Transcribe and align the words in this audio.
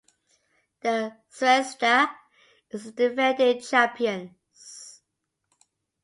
The 0.81 1.15
Zvezda 1.31 2.09
is 2.71 2.85
the 2.85 2.91
defending 2.91 3.61
champions. 3.61 5.03